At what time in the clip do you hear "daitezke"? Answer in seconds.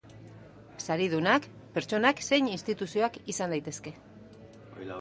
3.57-3.95